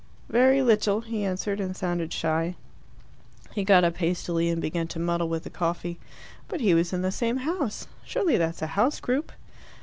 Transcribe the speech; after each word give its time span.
"Very 0.31 0.63
little," 0.63 1.01
he 1.01 1.23
answered, 1.23 1.59
and 1.59 1.77
sounded 1.77 2.11
shy. 2.11 2.55
He 3.53 3.63
got 3.63 3.83
up 3.83 3.97
hastily, 3.97 4.49
and 4.49 4.59
began 4.59 4.87
to 4.87 4.99
muddle 4.99 5.29
with 5.29 5.43
the 5.43 5.51
coffee. 5.51 5.99
"But 6.47 6.59
he 6.59 6.73
was 6.73 6.91
in 6.91 7.03
the 7.03 7.11
same 7.11 7.37
house. 7.37 7.85
Surely 8.03 8.35
that's 8.35 8.63
a 8.63 8.73
house 8.73 8.99
group?" 8.99 9.31